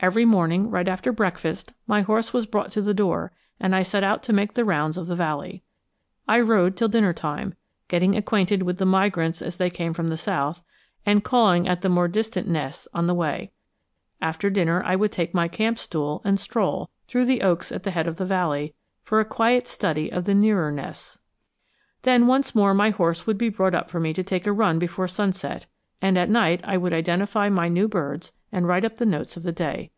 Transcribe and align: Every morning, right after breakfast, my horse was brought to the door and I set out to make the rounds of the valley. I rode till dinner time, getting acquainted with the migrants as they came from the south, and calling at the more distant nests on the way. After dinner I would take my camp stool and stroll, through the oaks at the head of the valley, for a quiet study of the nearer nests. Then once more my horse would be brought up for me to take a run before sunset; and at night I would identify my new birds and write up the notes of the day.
Every 0.00 0.26
morning, 0.26 0.68
right 0.70 0.86
after 0.86 1.12
breakfast, 1.12 1.72
my 1.86 2.02
horse 2.02 2.34
was 2.34 2.44
brought 2.44 2.70
to 2.72 2.82
the 2.82 2.92
door 2.92 3.32
and 3.58 3.74
I 3.74 3.82
set 3.82 4.04
out 4.04 4.22
to 4.24 4.34
make 4.34 4.52
the 4.52 4.62
rounds 4.66 4.98
of 4.98 5.06
the 5.06 5.16
valley. 5.16 5.62
I 6.28 6.40
rode 6.40 6.76
till 6.76 6.88
dinner 6.88 7.14
time, 7.14 7.54
getting 7.88 8.14
acquainted 8.14 8.64
with 8.64 8.76
the 8.76 8.84
migrants 8.84 9.40
as 9.40 9.56
they 9.56 9.70
came 9.70 9.94
from 9.94 10.08
the 10.08 10.18
south, 10.18 10.62
and 11.06 11.24
calling 11.24 11.66
at 11.66 11.80
the 11.80 11.88
more 11.88 12.06
distant 12.06 12.46
nests 12.46 12.86
on 12.92 13.06
the 13.06 13.14
way. 13.14 13.52
After 14.20 14.50
dinner 14.50 14.82
I 14.84 14.94
would 14.94 15.10
take 15.10 15.32
my 15.32 15.48
camp 15.48 15.78
stool 15.78 16.20
and 16.22 16.38
stroll, 16.38 16.90
through 17.08 17.24
the 17.24 17.40
oaks 17.40 17.72
at 17.72 17.84
the 17.84 17.90
head 17.90 18.06
of 18.06 18.16
the 18.16 18.26
valley, 18.26 18.74
for 19.04 19.20
a 19.20 19.24
quiet 19.24 19.66
study 19.68 20.12
of 20.12 20.26
the 20.26 20.34
nearer 20.34 20.70
nests. 20.70 21.18
Then 22.02 22.26
once 22.26 22.54
more 22.54 22.74
my 22.74 22.90
horse 22.90 23.26
would 23.26 23.38
be 23.38 23.48
brought 23.48 23.74
up 23.74 23.88
for 23.88 24.00
me 24.00 24.12
to 24.12 24.22
take 24.22 24.46
a 24.46 24.52
run 24.52 24.78
before 24.78 25.08
sunset; 25.08 25.64
and 26.02 26.18
at 26.18 26.28
night 26.28 26.60
I 26.62 26.76
would 26.76 26.92
identify 26.92 27.48
my 27.48 27.68
new 27.68 27.88
birds 27.88 28.32
and 28.52 28.68
write 28.68 28.84
up 28.84 28.96
the 28.96 29.06
notes 29.06 29.38
of 29.38 29.44
the 29.44 29.50
day. 29.50 29.90